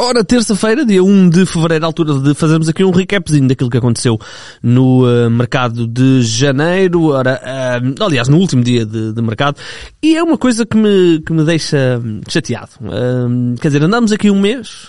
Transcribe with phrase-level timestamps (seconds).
[0.00, 4.16] Ora, terça-feira, dia 1 de fevereiro, altura de fazermos aqui um recapzinho daquilo que aconteceu
[4.62, 9.56] no uh, mercado de janeiro, ora, uh, aliás, no último dia de, de, mercado,
[10.00, 12.70] e é uma coisa que me, que me deixa chateado.
[12.80, 14.86] Uh, quer dizer, andamos aqui um mês,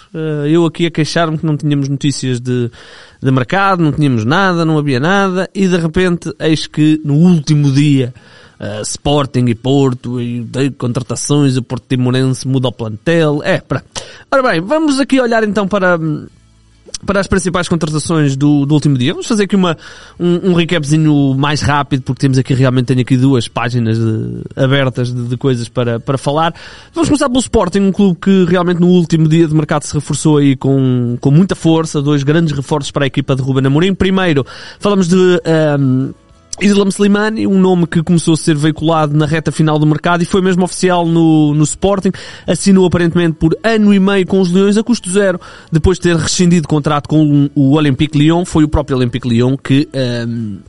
[0.47, 2.69] eu aqui a queixar-me que não tínhamos notícias de,
[3.19, 7.71] de mercado, não tínhamos nada, não havia nada, e de repente, eis que no último
[7.71, 8.13] dia,
[8.59, 13.41] uh, Sporting e Porto, e de contratações, o Porto Timorense muda o plantel.
[13.43, 13.83] É, para.
[14.31, 15.97] Ora bem, vamos aqui olhar então para,
[17.05, 19.13] para as principais contratações do, do último dia.
[19.13, 19.77] Vamos fazer aqui uma,
[20.19, 25.13] um, um recapzinho mais rápido, porque temos aqui realmente, tenho aqui duas páginas de, abertas
[25.13, 26.53] de, de, coisas para, para falar.
[26.93, 30.37] Vamos começar pelo Sporting, um clube que realmente no último dia de mercado se reforçou
[30.37, 33.93] aí com, com muita força, dois grandes reforços para a equipa de Ruben Amorim.
[33.93, 34.45] Primeiro,
[34.79, 35.15] falamos de,
[35.79, 36.13] um,
[36.61, 40.25] Islam Slimani, um nome que começou a ser veiculado na reta final do mercado e
[40.25, 42.11] foi mesmo oficial no, no Sporting,
[42.45, 45.39] assinou aparentemente por ano e meio com os Leões a custo zero,
[45.71, 49.87] depois de ter rescindido contrato com o Olympique Lyon, foi o próprio Olympique Lyon que
[50.27, 50.59] um,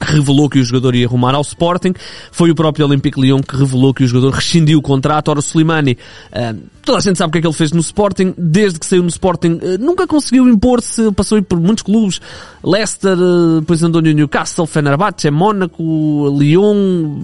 [0.00, 1.94] revelou que o jogador ia arrumar ao Sporting,
[2.30, 5.42] foi o próprio Olympique Lyon que revelou que o jogador rescindiu o contrato, ora o
[5.42, 5.96] Slimani
[6.34, 8.86] um, Toda a gente sabe o que é que ele fez no Sporting, desde que
[8.86, 12.18] saiu no Sporting, eh, nunca conseguiu impor-se, passou por muitos clubes,
[12.64, 17.20] Leicester, eh, depois andou no Newcastle, Fenerbahçe, Mónaco, Lyon,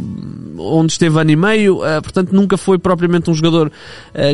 [0.59, 3.73] onde esteve ano e meio, eh, portanto nunca foi propriamente um jogador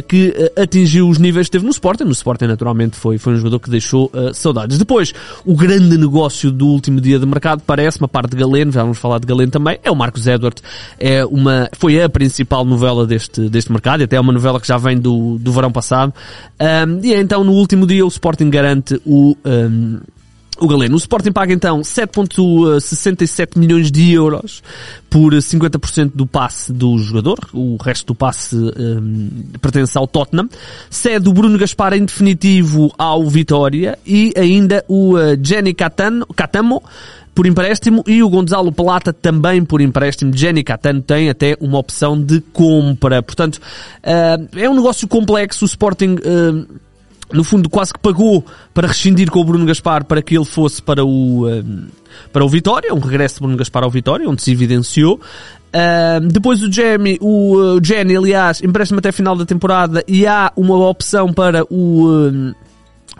[0.09, 3.61] que atingiu os níveis que teve no Sporting, no Sporting naturalmente foi, foi um jogador
[3.61, 4.79] que deixou saudades.
[4.79, 5.15] Depois,
[5.47, 8.99] o grande negócio do último dia de mercado, parece-me, a parte de Galeno, já vamos
[8.99, 10.61] falar de Galeno também, é o Marcos Edward,
[10.99, 14.77] é uma, foi a principal novela deste, deste mercado, até é uma novela que já
[14.77, 16.13] vem do do, verão passado.
[16.61, 20.01] Um, e então no último dia o Sporting garante o, um,
[20.61, 20.95] o Galeno.
[20.95, 24.63] O Sporting paga então 7.67 milhões de euros
[25.09, 27.39] por 50% do passe do jogador.
[27.53, 30.49] O resto do passe um, pertence ao Tottenham.
[30.89, 36.83] Cede o Bruno Gaspar em definitivo ao Vitória e ainda o uh, Jenny Catano, Catamo
[37.35, 40.37] por empréstimo e o Gonzalo Plata também por empréstimo.
[40.37, 43.23] Jenny Catano tem até uma opção de compra.
[43.23, 45.65] Portanto, uh, é um negócio complexo.
[45.65, 46.67] O Sporting uh,
[47.33, 50.83] no fundo quase que pagou para rescindir com o Bruno Gaspar para que ele fosse
[50.83, 51.65] para o uh,
[52.33, 55.21] para o Vitória, um regresso de Bruno Gaspar ao Vitória, onde se evidenciou.
[55.71, 60.53] Uh, depois o Jamie, o, o Jenny, aliás, empréstimo até final da temporada e há
[60.57, 62.53] uma opção para o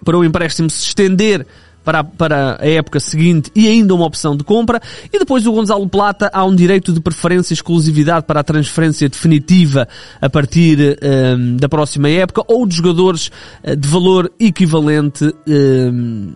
[0.05, 1.47] para o empréstimo se estender
[1.85, 4.81] para, para a época seguinte e ainda uma opção de compra.
[5.13, 9.09] E depois o Gonzalo Plata há um direito de preferência e exclusividade para a transferência
[9.09, 9.89] definitiva
[10.21, 13.31] a partir um, da próxima época ou de jogadores
[13.63, 16.35] eh, de valor equivalente um,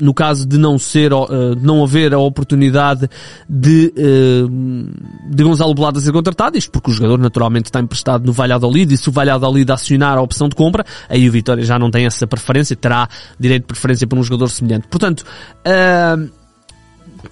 [0.00, 3.08] no caso de não ser, de não haver a oportunidade
[3.48, 8.32] de, uh, de Gonzalo Belada ser contratado, isto porque o jogador naturalmente está emprestado no
[8.32, 11.90] Valladolid e se o Valladolid acionar a opção de compra, aí o Vitória já não
[11.90, 14.88] tem essa preferência, terá direito de preferência para um jogador semelhante.
[14.88, 15.24] Portanto,
[15.66, 16.28] uh,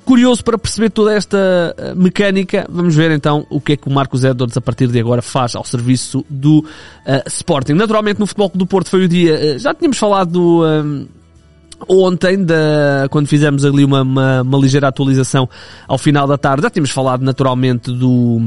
[0.05, 2.67] curioso para perceber toda esta mecânica.
[2.71, 5.55] Vamos ver então o que é que o Marcos Edwards a partir de agora faz
[5.55, 6.65] ao serviço do
[7.27, 7.75] Sporting.
[7.75, 10.63] Naturalmente no Futebol do Porto foi o dia, já tínhamos falado do,
[11.89, 15.49] Ontem, da, quando fizemos ali uma, uma, uma ligeira atualização
[15.87, 18.41] ao final da tarde, já tínhamos falado naturalmente do,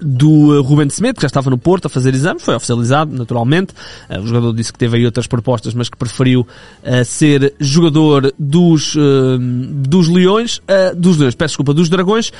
[0.00, 3.72] do uh, Ruben Semedo, que já estava no Porto a fazer exames, foi oficializado, naturalmente.
[4.08, 8.32] Uh, o jogador disse que teve aí outras propostas, mas que preferiu uh, ser jogador
[8.38, 8.96] dos,
[9.38, 10.60] dos Leões,
[10.96, 12.32] dos Leões, peço desculpa, dos Dragões.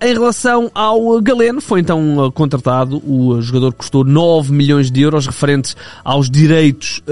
[0.00, 5.76] em relação ao Galeno, foi então contratado, o jogador custou 9 milhões de euros referentes
[6.02, 7.02] aos direitos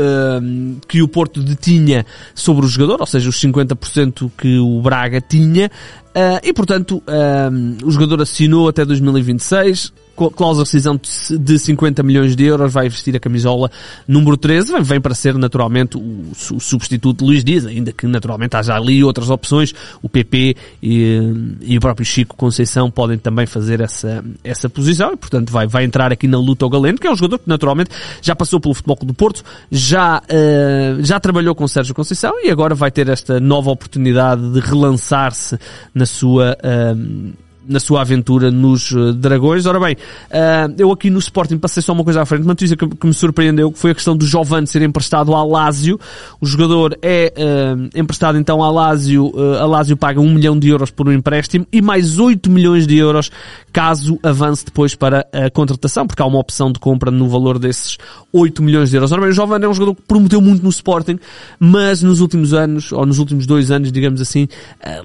[0.88, 5.70] que o Porto detinha sobre o jogador, ou seja, os 50% que o Braga tinha,
[6.14, 11.00] Uh, e portanto, uh, o jogador assinou até 2026, cláusula de rescisão
[11.30, 13.70] de 50 milhões de euros, vai vestir a camisola
[14.06, 18.74] número 13, vem para ser naturalmente o, substituto de Luís Dias, ainda que naturalmente haja
[18.74, 21.18] ali outras opções, o PP e,
[21.62, 25.84] e o próprio Chico Conceição podem também fazer essa, essa posição e portanto vai, vai
[25.84, 27.90] entrar aqui na luta ao Galeno, que é um jogador que naturalmente
[28.20, 32.74] já passou pelo Futebol do Porto, já, uh, já trabalhou com Sérgio Conceição e agora
[32.74, 35.58] vai ter esta nova oportunidade de relançar-se
[35.94, 37.32] na sua uh,
[37.66, 39.66] na sua aventura nos uh, Dragões.
[39.66, 42.76] Ora bem, uh, eu aqui no Sporting passei só uma coisa à frente, uma notícia
[42.76, 45.98] que, me surpreendeu, que foi a questão do Giovanni ser emprestado ao Lazio.
[46.40, 50.90] O jogador é uh, emprestado então ao uh, a Lazio paga 1 milhão de euros
[50.90, 53.30] por um empréstimo e mais 8 milhões de euros
[53.72, 57.96] caso avance depois para a contratação, porque há uma opção de compra no valor desses
[58.32, 59.12] 8 milhões de euros.
[59.12, 61.18] Ora bem, o Giovanni é um jogador que prometeu muito no Sporting,
[61.58, 64.48] mas nos últimos anos, ou nos últimos dois anos, digamos assim,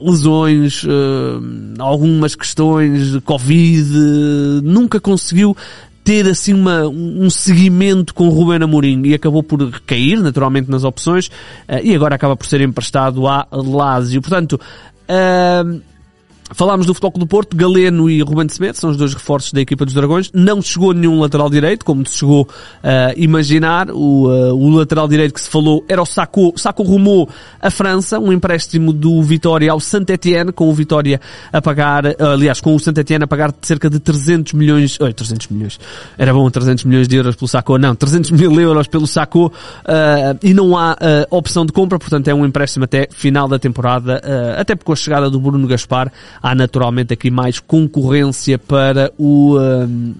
[0.01, 0.83] lesões,
[1.79, 3.89] algumas questões questões Covid,
[4.63, 5.55] nunca conseguiu
[6.03, 10.85] ter assim uma, um seguimento com o Ruben Amorim e acabou por cair naturalmente nas
[10.85, 14.21] opções uh, e agora acaba por ser emprestado à Lazio.
[14.21, 15.81] Portanto, uh,
[16.53, 19.83] Falámos do Futebol do Porto, Galeno e Ruben Semedo, são os dois reforços da equipa
[19.83, 20.31] dos Dragões.
[20.33, 22.47] Não chegou nenhum lateral direito, como se chegou
[22.81, 23.91] a uh, imaginar.
[23.91, 27.29] O, uh, o, lateral direito que se falou era o Saco, Saco rumou
[27.59, 31.19] a França, um empréstimo do Vitória ao Saint-Etienne, com o Vitória
[31.51, 35.47] a pagar, uh, aliás, com o Saint-Etienne a pagar cerca de 300 milhões, oi, 300
[35.47, 35.77] milhões,
[36.17, 39.51] era bom 300 milhões de euros pelo Saco, não, 300 mil euros pelo Saco,
[40.41, 40.95] e não há
[41.29, 44.21] opção de compra, portanto é um empréstimo até final da temporada,
[44.57, 46.11] até porque com a chegada do Bruno Gaspar,
[46.41, 50.13] há naturalmente aqui mais concorrência para o, um,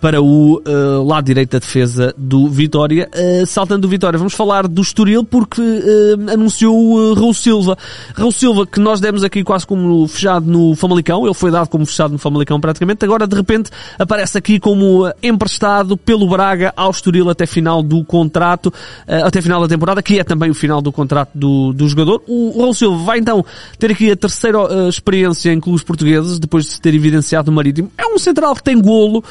[0.00, 3.08] para o uh, lado direito da defesa do Vitória.
[3.14, 7.76] Uh, saltando do Vitória, vamos falar do Estoril porque uh, anunciou o Raul Silva.
[8.14, 11.84] Raul Silva que nós demos aqui quase como fechado no Famalicão, ele foi dado como
[11.84, 17.28] fechado no Famalicão praticamente, agora de repente aparece aqui como emprestado pelo Braga ao Estoril
[17.28, 18.72] até final do contrato,
[19.06, 22.22] até final da temporada, que é também o final do contrato do, do jogador.
[22.26, 23.44] O Raul Silva vai então
[23.78, 24.58] ter aqui a terceira
[24.88, 27.90] experiência em clubes portugueses, depois de se ter evidenciado no Marítimo.
[27.96, 29.22] É um central que tem golo,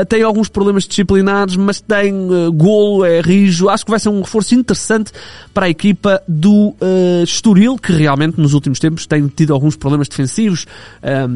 [0.00, 3.68] Uh, tem alguns problemas disciplinares, mas tem uh, golo, é rijo.
[3.68, 5.12] Acho que vai ser um reforço interessante
[5.52, 10.08] para a equipa do uh, Estoril, que realmente nos últimos tempos tem tido alguns problemas
[10.08, 10.66] defensivos,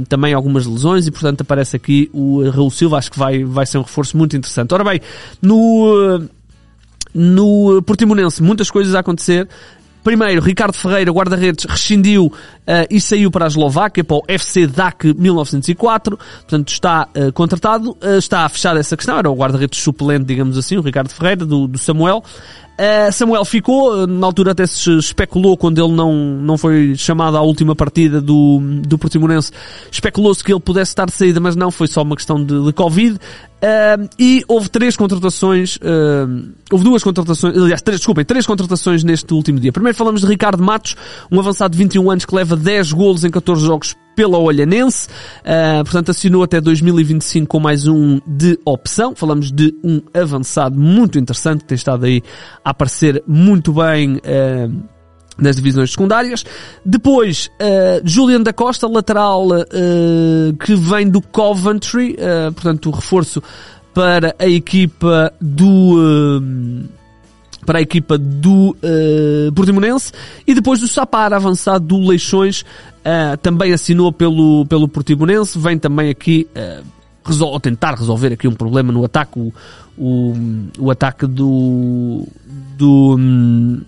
[0.09, 2.99] também algumas lesões e portanto aparece aqui o Raul Silva.
[2.99, 4.73] Acho que vai, vai ser um reforço muito interessante.
[4.73, 5.01] Ora bem,
[5.41, 6.29] no
[7.15, 9.49] no Portimonense muitas coisas a acontecer.
[10.03, 12.33] Primeiro, Ricardo Ferreira, guarda-redes, rescindiu uh,
[12.91, 16.17] e saiu para a Eslováquia, para o FC DAC 1904.
[16.17, 17.91] Portanto, está uh, contratado.
[18.03, 19.19] Uh, está fechada essa questão.
[19.19, 22.23] Era o guarda-redes suplente, digamos assim, o Ricardo Ferreira, do, do Samuel.
[23.13, 27.75] Samuel ficou, na altura até se especulou quando ele não, não foi chamado à última
[27.75, 29.51] partida do, do Portimonense,
[29.91, 32.73] especulou-se que ele pudesse estar de saída, mas não, foi só uma questão de, de
[32.73, 33.19] Covid.
[33.59, 39.35] Uh, e houve três contratações, uh, houve duas contratações, aliás, três, desculpem, três contratações neste
[39.35, 39.73] último dia.
[39.73, 40.95] Primeiro falamos de Ricardo Matos,
[41.31, 45.09] um avançado de 21 anos que leva 10 golos em 14 jogos pela Olhanense,
[45.41, 49.13] uh, portanto assinou até 2025 com mais um de opção.
[49.17, 52.23] Falamos de um avançado muito interessante que tem estado aí
[52.65, 54.21] a aparecer muito bem
[55.41, 56.45] nas divisões secundárias.
[56.85, 63.43] Depois, uh, Julian da Costa, lateral uh, que vem do Coventry, uh, portanto reforço
[63.95, 65.97] para a equipa do
[67.67, 68.77] para a equipa do
[69.55, 70.13] Portimonense
[70.47, 72.65] e depois do Sapar avançado do Leixões
[73.43, 76.47] também assinou pelo, pelo Portimonense vem também aqui
[77.25, 79.53] resol tentar resolver aqui um problema no ataque o,
[79.99, 80.35] o,
[80.79, 82.27] o ataque do
[82.77, 83.81] do um,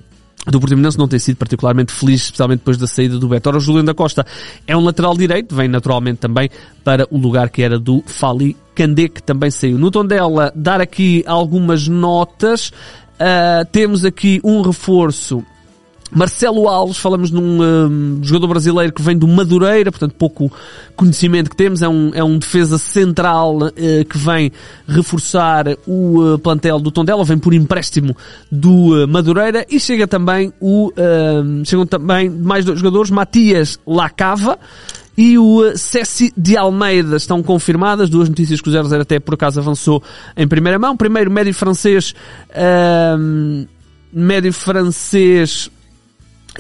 [0.47, 3.51] do Portimonense não tem sido particularmente feliz, especialmente depois da saída do Beto.
[3.51, 4.25] O Juliano da Costa
[4.67, 6.49] é um lateral direito, vem naturalmente também
[6.83, 9.79] para o lugar que era do Fali Candé, que também saiu.
[9.79, 12.73] No tom dela, dar aqui algumas notas.
[13.21, 15.45] Uh, temos aqui um reforço
[16.13, 20.53] Marcelo Alves, falamos num um, jogador brasileiro que vem do Madureira, portanto pouco
[20.97, 23.71] conhecimento que temos, é um, é um defesa central uh,
[24.09, 24.51] que vem
[24.89, 28.17] reforçar o uh, plantel do Tondela, vem por empréstimo
[28.51, 29.65] do uh, Madureira.
[29.71, 30.93] E chega também o,
[31.65, 34.59] chegam também mais dois jogadores, Matias Lacava,
[35.17, 37.17] e o Cessi de Almeida.
[37.17, 40.03] Estão confirmadas, duas notícias que o 00 até por acaso avançou
[40.37, 40.97] em primeira mão.
[40.97, 42.15] Primeiro, médio francês,
[43.19, 43.67] um,
[44.13, 45.71] médio francês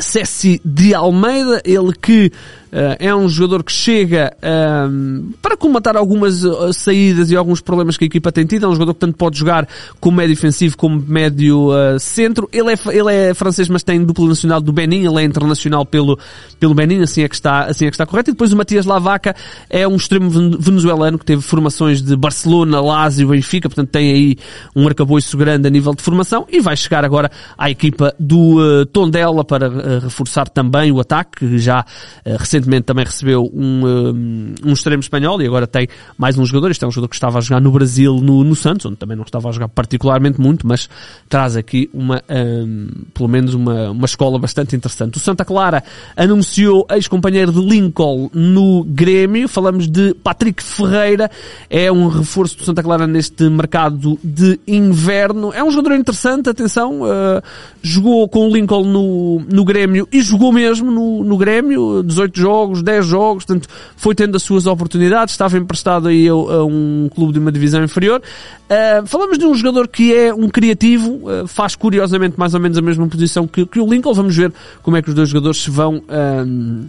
[0.00, 2.32] Cessi de Almeida, ele que
[2.72, 8.04] é um jogador que chega uh, para comatar algumas uh, saídas e alguns problemas que
[8.04, 8.66] a equipa tem tido.
[8.66, 9.66] É um jogador que tanto pode jogar
[9.98, 12.48] como médio ofensivo como médio uh, centro.
[12.52, 15.04] Ele é, ele é francês, mas tem duplo nacional do Benin.
[15.04, 16.18] Ele é internacional pelo,
[16.60, 18.30] pelo Benin, assim é que está, assim é que está correto.
[18.30, 19.34] E depois o Matias Lavaca
[19.68, 23.68] é um extremo venezuelano que teve formações de Barcelona, Lazio, Benfica.
[23.68, 24.36] Portanto, tem aí
[24.76, 29.44] um arcabouço grande a nível de formação e vai chegar agora à equipa do Tondela
[29.44, 31.84] para reforçar também o ataque, que já
[32.24, 36.70] recentemente recentemente também recebeu um, um, um extremo espanhol e agora tem mais um jogador.
[36.70, 39.16] Este é um jogador que estava a jogar no Brasil, no, no Santos, onde também
[39.16, 40.88] não estava a jogar particularmente muito, mas
[41.28, 45.16] traz aqui uma, um, pelo menos uma, uma escola bastante interessante.
[45.16, 45.82] O Santa Clara
[46.16, 49.48] anunciou ex-companheiro de Lincoln no Grêmio.
[49.48, 51.30] Falamos de Patrick Ferreira.
[51.68, 55.52] É um reforço do Santa Clara neste mercado de inverno.
[55.52, 57.02] É um jogador interessante, atenção.
[57.02, 57.42] Uh,
[57.82, 62.02] jogou com o Lincoln no, no Grêmio e jogou mesmo no, no Grêmio.
[62.02, 66.32] 18 jogos jogos, 10 jogos, portanto, foi tendo as suas oportunidades, estava emprestado aí a,
[66.32, 68.20] a um clube de uma divisão inferior.
[68.20, 72.76] Uh, falamos de um jogador que é um criativo, uh, faz curiosamente mais ou menos
[72.76, 74.52] a mesma posição que, que, o Lincoln, vamos ver
[74.82, 76.86] como é que os dois jogadores se vão uh,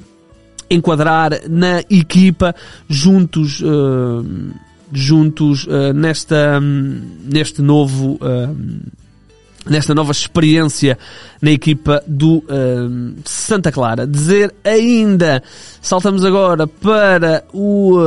[0.70, 2.56] enquadrar na equipa
[2.90, 3.62] juntos
[4.92, 8.56] juntos uh, nesta, um, neste novo, uh,
[9.66, 10.98] nesta nova experiência
[11.42, 14.08] na equipa do uh, Santa Clara.
[14.08, 15.44] Dizer ainda,
[15.82, 17.98] saltamos agora para o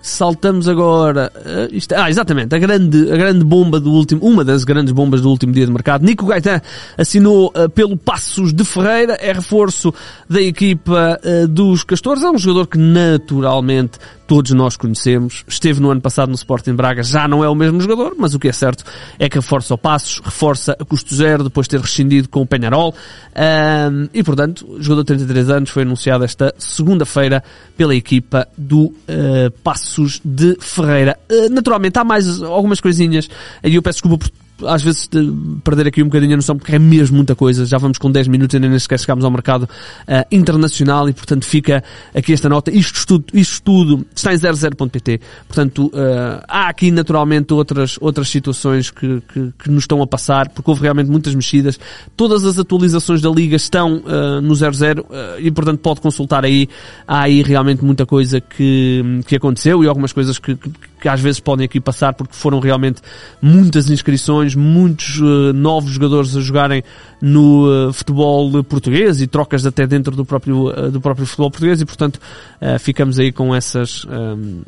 [0.00, 1.32] saltamos agora.
[1.36, 5.20] Uh, isto, ah, exatamente, a grande, a grande bomba do último, uma das grandes bombas
[5.20, 6.04] do último dia de mercado.
[6.04, 6.60] Nico Gaetan
[6.96, 9.92] assinou uh, pelo Passos de Ferreira, é reforço
[10.28, 12.22] da equipa uh, dos Castores.
[12.22, 15.42] É um jogador que naturalmente todos nós conhecemos.
[15.48, 18.38] Esteve no ano passado no Sporting Braga, já não é o mesmo jogador, mas o
[18.38, 18.84] que é certo
[19.18, 22.46] é que reforça o Passos, reforça a custo zero depois de ter rescindido com o
[22.46, 22.94] Penharol.
[24.12, 27.42] E portanto, jogador de 33 anos foi anunciado esta segunda-feira
[27.74, 29.50] pela equipa do uh,
[30.24, 31.18] De Ferreira.
[31.30, 33.28] Uh, naturalmente, há mais algumas coisinhas,
[33.62, 36.74] e eu peço desculpa por às vezes de perder aqui um bocadinho a noção porque
[36.74, 37.64] é mesmo muita coisa.
[37.64, 41.44] Já vamos com 10 minutos e nem sequer chegámos ao mercado uh, internacional e portanto
[41.44, 41.82] fica
[42.14, 42.70] aqui esta nota.
[42.70, 45.20] Isto tudo, isto tudo está em 00.pt.
[45.46, 50.48] Portanto, uh, há aqui naturalmente outras, outras situações que, que, que, nos estão a passar
[50.48, 51.78] porque houve realmente muitas mexidas.
[52.16, 55.06] Todas as atualizações da Liga estão uh, no 00
[55.38, 56.68] e portanto pode consultar aí.
[57.06, 61.20] Há aí realmente muita coisa que, que aconteceu e algumas coisas que, que, que às
[61.20, 63.00] vezes podem aqui passar porque foram realmente
[63.40, 66.82] muitas inscrições muitos uh, novos jogadores a jogarem
[67.20, 71.80] no uh, futebol português e trocas até dentro do próprio, uh, do próprio futebol português
[71.80, 72.20] e portanto
[72.80, 74.62] ficamos aí com essas, ehm,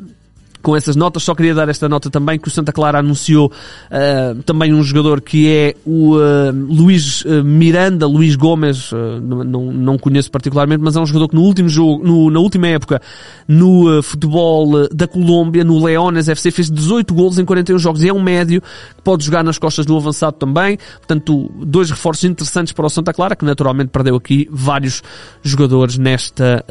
[0.61, 1.23] com essas notas.
[1.23, 5.21] Só queria dar esta nota também que o Santa Clara anunciou uh, também um jogador
[5.21, 8.91] que é o uh, Luís uh, Miranda, Luís Gomes,
[9.21, 12.67] não, não conheço particularmente, mas é um jogador que no último jogo, no, na última
[12.67, 13.01] época,
[13.47, 18.13] no futebol da Colômbia, no Leones FC, fez 18 golos em 41 jogos e é
[18.13, 20.77] um médio que pode jogar nas costas do avançado também.
[20.97, 25.01] Portanto, dois reforços interessantes para o Santa Clara, que naturalmente perdeu aqui vários
[25.43, 26.65] jogadores nesta,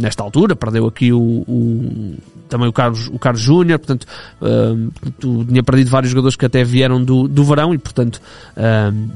[0.00, 0.56] nesta altura.
[0.56, 2.14] Perdeu aqui o, o
[2.48, 4.06] também o Carlos, o Carlos Júnior, portanto,
[4.40, 8.20] uh, tinha perdido vários jogadores que até vieram do, do verão e, portanto,
[8.56, 9.10] uh,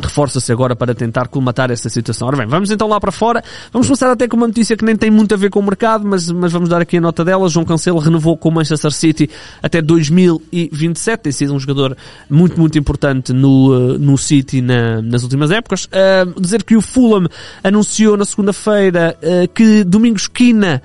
[0.00, 2.28] reforça-se agora para tentar colmatar essa situação.
[2.28, 3.42] Ora bem, vamos então lá para fora.
[3.72, 6.06] Vamos começar até com uma notícia que nem tem muito a ver com o mercado,
[6.06, 7.48] mas, mas vamos dar aqui a nota dela.
[7.48, 9.30] João Cancelo renovou com o Manchester City
[9.62, 11.20] até 2027.
[11.20, 11.96] Tem sido um jogador
[12.28, 15.86] muito, muito importante no, uh, no City na, nas últimas épocas.
[15.86, 17.26] Uh, dizer que o Fulham
[17.64, 20.82] anunciou na segunda-feira uh, que Domingos Quina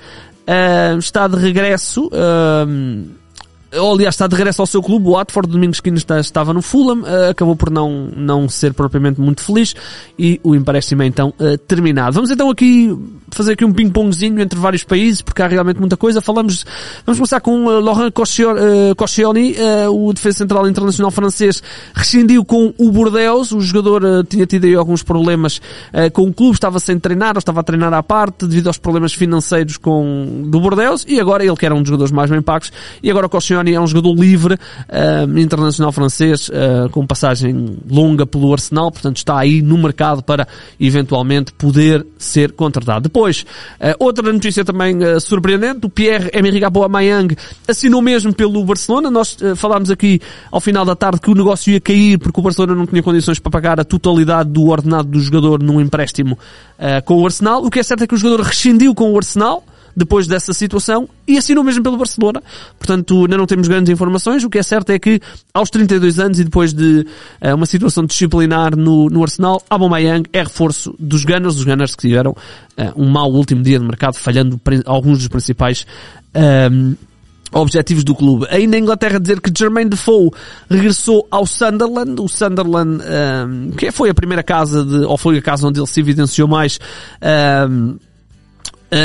[1.00, 2.08] está de regresso.
[2.08, 3.21] Uh,
[3.78, 7.02] ou aliás está de regresso ao seu clube, o Watford, Domingos Quines estava no Fulham,
[7.02, 9.74] uh, acabou por não, não ser propriamente muito feliz
[10.20, 12.14] e o empréstimo é então uh, terminado.
[12.14, 12.94] Vamos então aqui
[13.32, 16.22] fazer aqui um ping-pongzinho entre vários países, porque há realmente muita coisa.
[16.22, 16.66] Falamos,
[17.06, 19.56] vamos começar com uh, Laurent Koscielny,
[19.90, 21.64] o defesa central internacional francês,
[21.94, 25.62] rescindiu com o Bordeaux, o jogador tinha tido aí alguns problemas
[26.14, 29.14] com o clube, estava sem treinar, ou estava a treinar à parte, devido aos problemas
[29.14, 32.72] financeiros com, do Bordeaux, e agora ele que era um dos jogadores mais bem pagos,
[33.02, 38.26] e agora o Koscielny é um jogador livre, uh, internacional francês, uh, com passagem longa
[38.26, 40.48] pelo Arsenal, portanto está aí no mercado para
[40.80, 43.04] eventualmente poder ser contratado.
[43.04, 43.46] Depois,
[43.80, 47.36] uh, outra notícia também surpreendente, o Pierre-Emerick Aubameyang
[47.68, 49.12] assinou mesmo pelo Barcelona.
[49.12, 50.20] Nós falámos aqui
[50.52, 53.40] ao final da tarde que o negócio ia cair porque o Barcelona não tinha condições
[53.40, 56.38] para pagar a totalidade do ordenado do jogador num empréstimo
[57.06, 57.64] com o Arsenal.
[57.64, 59.64] O que é certo é que o jogador rescindiu com o Arsenal,
[59.96, 62.42] depois dessa situação e assinou mesmo pelo Barcelona.
[62.78, 64.44] Portanto, ainda não temos grandes informações.
[64.44, 65.20] O que é certo é que
[65.54, 67.06] aos 32 anos e depois de
[67.42, 72.08] uh, uma situação disciplinar no, no Arsenal, Aubameyang é reforço dos Gunners, os Gunners que
[72.08, 72.36] tiveram uh,
[72.96, 75.86] um mau último dia de mercado, falhando alguns dos principais
[76.72, 76.96] um,
[77.52, 78.48] objetivos do clube.
[78.50, 80.32] Ainda em Inglaterra dizer que Jermaine Defoe
[80.70, 85.42] regressou ao Sunderland, o Sunderland, um, que foi a primeira casa de, ou foi a
[85.42, 86.80] casa onde ele se evidenciou mais,
[87.70, 88.00] um, uh,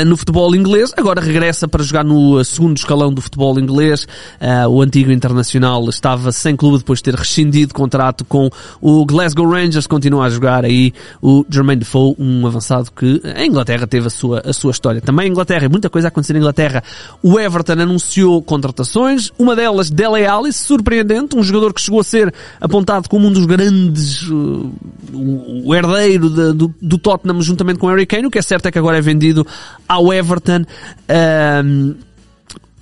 [0.05, 4.05] no futebol inglês, agora regressa para jogar no uh, segundo escalão do futebol inglês.
[4.41, 8.49] Uh, o antigo internacional estava sem clube depois de ter rescindido contrato com
[8.81, 13.87] o Glasgow Rangers, continua a jogar aí o Jermaine Defoe, um avançado que a Inglaterra
[13.87, 14.99] teve a sua, a sua história.
[14.99, 16.83] Também em Inglaterra, muita coisa a acontecer em Inglaterra.
[17.23, 22.33] O Everton anunciou contratações, uma delas Dele Alli, surpreendente, um jogador que chegou a ser
[22.59, 24.71] apontado como um dos grandes, uh,
[25.13, 28.65] o herdeiro de, do, do Tottenham juntamente com o Harry Kane, o que é certo
[28.65, 29.47] é que agora é vendido
[29.87, 30.65] ao Everton.
[31.63, 31.95] Um,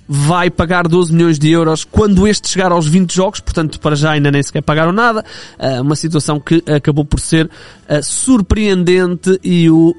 [0.08, 4.12] vai pagar 12 milhões de euros quando este chegar aos 20 jogos, portanto para já
[4.12, 5.24] ainda nem sequer pagaram nada,
[5.58, 9.92] uh, uma situação que acabou por ser uh, surpreendente e o,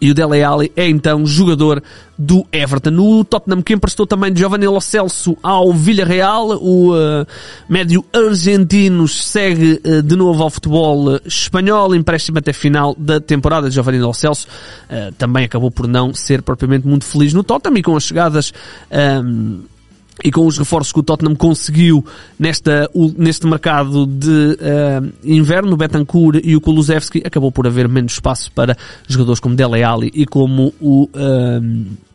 [0.00, 1.82] e o Dele Alli é então jogador
[2.16, 2.96] do Everton.
[2.98, 7.26] O Tottenham que emprestou também Giovanni Lo Celso ao Villarreal, o uh,
[7.68, 13.70] médio argentino segue uh, de novo ao futebol uh, espanhol, empréstimo até final da temporada.
[13.70, 14.46] Giovanni Lo Celso
[14.90, 18.52] uh, também acabou por não ser propriamente muito feliz no Tottenham e com as chegadas
[19.24, 19.62] um,
[20.24, 22.04] e com os reforços que o Tottenham conseguiu
[22.38, 28.12] nesta, neste mercado de uh, inverno, o Betancourt e o Kulusevski, acabou por haver menos
[28.12, 32.07] espaço para jogadores como Dele Alli e como o uh,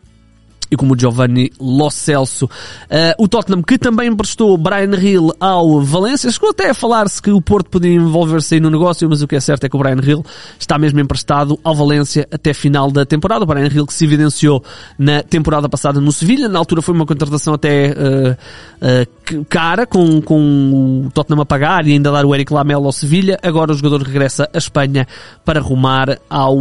[0.73, 2.45] e como o Giovanni Lo Celso.
[2.45, 6.31] Uh, o Tottenham que também emprestou Brian Hill ao Valência.
[6.31, 9.35] Chegou até a falar-se que o Porto podia envolver-se aí no negócio, mas o que
[9.35, 10.25] é certo é que o Brian Hill
[10.59, 13.43] está mesmo emprestado ao Valência até final da temporada.
[13.43, 14.63] O Brian Hill que se evidenciou
[14.97, 16.49] na temporada passada no Sevilha.
[16.49, 21.87] Na altura foi uma contratação até uh, uh, cara, com, com o Tottenham a pagar
[21.87, 23.37] e ainda dar o Eric Lamela ao Sevilha.
[23.43, 25.07] Agora o jogador regressa à Espanha
[25.45, 26.57] para rumar ao...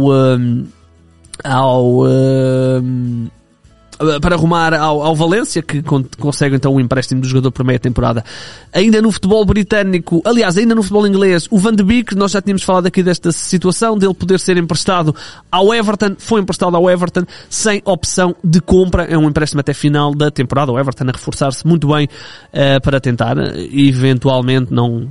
[1.43, 2.03] ao
[4.21, 7.79] para arrumar ao, ao Valência, que con consegue então o empréstimo do jogador por meia
[7.79, 8.23] temporada.
[8.71, 12.41] Ainda no futebol britânico, aliás, ainda no futebol inglês, o Van de Beek, nós já
[12.41, 15.15] tínhamos falado aqui desta situação, dele poder ser emprestado
[15.51, 20.13] ao Everton, foi emprestado ao Everton sem opção de compra, é um empréstimo até final
[20.13, 23.37] da temporada, o Everton a reforçar-se muito bem uh, para tentar,
[23.71, 25.09] eventualmente, não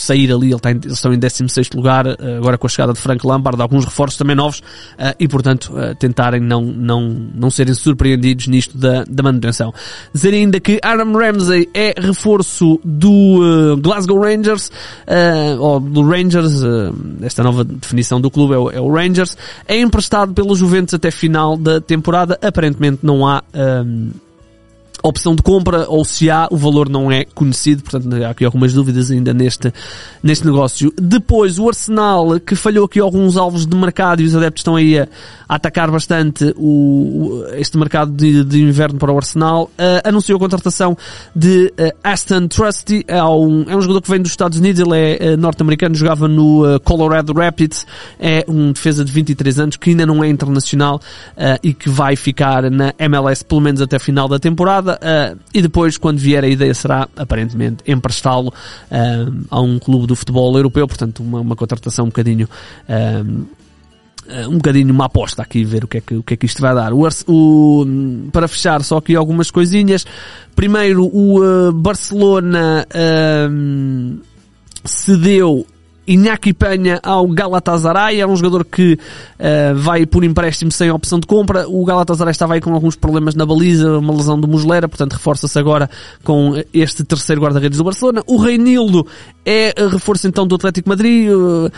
[0.00, 2.92] sair ali, ele está em, eles estão em 16 lugar, eh, agora com a chegada
[2.92, 4.62] de Frank Lampard, alguns reforços também novos,
[4.98, 7.02] eh, e portanto eh, tentarem não, não,
[7.34, 9.72] não serem surpreendidos nisto da, da manutenção.
[10.12, 14.70] Dizer ainda que Aaron Ramsey é reforço do Glasgow Rangers,
[15.58, 16.62] ou do Rangers,
[17.22, 21.10] esta nova definição do clube é o, é o, Rangers, é emprestado pelo Juventus até
[21.10, 23.42] final da temporada, aparentemente não há
[25.02, 28.72] opção de compra ou se há, o valor não é conhecido, portanto há aqui algumas
[28.72, 29.72] dúvidas ainda neste,
[30.22, 30.92] neste negócio.
[31.00, 34.98] Depois, o Arsenal, que falhou aqui alguns alvos de mercado e os adeptos estão aí
[34.98, 35.08] a,
[35.48, 40.40] a atacar bastante o, este mercado de, de inverno para o Arsenal, uh, anunciou a
[40.40, 40.96] contratação
[41.36, 44.96] de uh, Aston Trusty, é um, é um jogador que vem dos Estados Unidos, ele
[44.96, 47.86] é uh, norte-americano, jogava no Colorado Rapids,
[48.18, 51.00] é um defesa de 23 anos que ainda não é internacional
[51.62, 55.96] e que vai ficar na MLS pelo menos até final da temporada uh, e depois,
[55.96, 61.22] quando vier, a ideia será, aparentemente, emprestá-lo uh, a um clube do futebol europeu, portanto,
[61.22, 62.48] uma, uma contratação um bocadinho.
[62.88, 63.60] Uh,
[64.48, 66.62] um bocadinho uma aposta aqui, ver o que é que, o que, é que isto
[66.62, 66.92] vai dar.
[66.92, 67.86] O, o,
[68.30, 70.06] para fechar, só aqui algumas coisinhas.
[70.54, 72.86] Primeiro, o Barcelona
[74.84, 75.66] cedeu
[76.10, 81.26] Iñaki Penha ao Galatasaray, é um jogador que uh, vai por empréstimo sem opção de
[81.26, 81.68] compra.
[81.68, 85.56] O Galatasaray estava aí com alguns problemas na baliza, uma lesão de musleira, portanto reforça-se
[85.56, 85.88] agora
[86.24, 88.24] com este terceiro guarda-redes do Barcelona.
[88.26, 89.06] O Reinildo
[89.46, 91.30] é reforço então do Atlético Madrid.
[91.30, 91.70] Uh,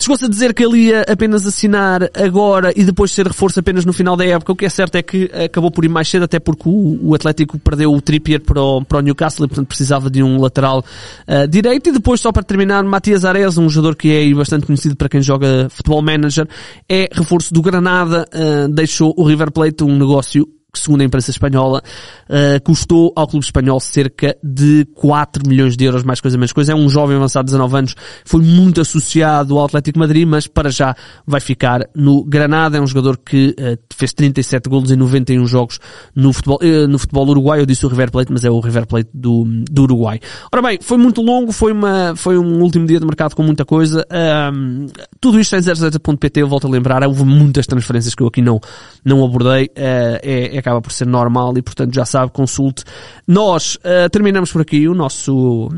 [0.00, 3.92] Chegou-se a dizer que ele ia apenas assinar agora e depois ser reforço apenas no
[3.92, 4.52] final da época.
[4.52, 7.14] O que é certo é que acabou por ir mais cedo, até porque o, o
[7.14, 10.84] Atlético perdeu o Trippier para o, para o Newcastle e, portanto, precisava de um lateral
[11.26, 11.88] uh, direito.
[11.88, 15.20] E depois, só para terminar, Matias Ares, um jogador que é bastante conhecido para quem
[15.20, 16.46] joga futebol manager,
[16.88, 21.30] é reforço do Granada, uh, deixou o River Plate um negócio que segundo a imprensa
[21.30, 21.82] espanhola,
[22.28, 26.72] uh, custou ao clube espanhol cerca de 4 milhões de euros, mais coisa menos coisa.
[26.72, 30.70] É um jovem avançado de 19 anos, foi muito associado ao Atlético Madrid, mas para
[30.70, 30.94] já
[31.26, 32.76] vai ficar no Granada.
[32.76, 35.80] É um jogador que uh, fez 37 golos em 91 jogos
[36.14, 37.60] no futebol, uh, no futebol uruguai.
[37.60, 40.20] Eu disse o River Plate, mas é o River Plate do, do Uruguai.
[40.52, 43.64] Ora bem, foi muito longo, foi uma, foi um último dia de mercado com muita
[43.64, 44.06] coisa.
[45.18, 48.60] tudo isto em 00.pt, eu volto a lembrar, houve muitas transferências que eu aqui não,
[49.02, 49.70] não abordei.
[49.74, 52.84] é, acaba por ser normal e, portanto, já sabe, consulte.
[53.26, 55.70] Nós uh, terminamos por aqui o nosso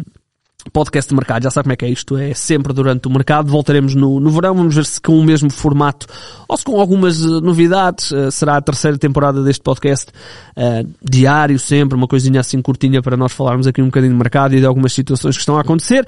[0.73, 3.51] podcast de mercado, já sabe como é que é isto, é sempre durante o mercado,
[3.51, 6.07] voltaremos no, no verão, vamos ver se com o mesmo formato
[6.47, 10.11] ou se com algumas uh, novidades, uh, será a terceira temporada deste podcast,
[10.57, 14.55] uh, diário sempre, uma coisinha assim curtinha para nós falarmos aqui um bocadinho de mercado
[14.55, 16.07] e de algumas situações que estão a acontecer.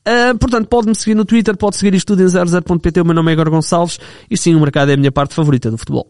[0.00, 3.30] Uh, portanto, pode-me seguir no Twitter, pode seguir isto tudo em 00.pt, o meu nome
[3.30, 6.08] é Igor Gonçalves e sim, o mercado é a minha parte favorita do futebol.